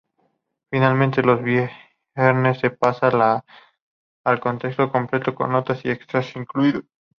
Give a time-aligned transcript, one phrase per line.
[0.71, 3.11] Finalmente, los viernes se pasa
[4.25, 6.85] el conteo completo, con notas y extras incluidos.